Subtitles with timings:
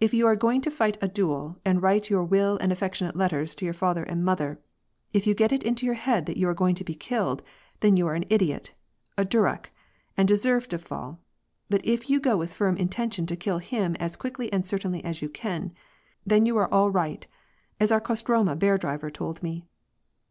[0.00, 3.54] If you are going to fight a duel and write your will and affectionate letters
[3.56, 4.58] to your father and mother,
[5.12, 7.42] if you get it into your head that you are going to be killed,
[7.80, 8.72] then you are an idiot—
[9.18, 9.66] a durak—
[10.16, 11.20] and deserve to fall,
[11.68, 15.20] but if you go with firm intention to kill him as quickly and certainly as
[15.20, 15.74] you can,
[16.24, 17.26] then you are all right,
[17.78, 19.66] as our Kostroma bear driver told me.